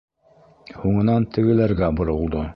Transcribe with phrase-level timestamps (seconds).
[0.79, 2.49] Һуңынан тегеләргә боролдо.